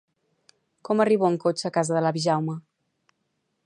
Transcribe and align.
Com 0.89 1.03
arribo 1.05 1.29
en 1.29 1.37
cotxe 1.45 1.69
a 1.69 1.73
casa 1.79 1.97
de 1.99 2.05
l'avi 2.07 2.25
Jaume? 2.27 2.61